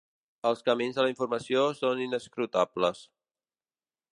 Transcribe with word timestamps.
Els 0.51 0.63
camins 0.69 0.95
de 0.99 1.03
la 1.07 1.11
informació 1.11 1.67
són 1.81 2.01
inescrutables. 2.07 3.07